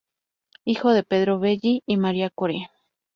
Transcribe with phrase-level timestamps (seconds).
[0.65, 2.71] Hijo de Pedro Belli y María Core.